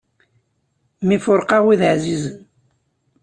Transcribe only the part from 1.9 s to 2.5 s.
ɛzizen.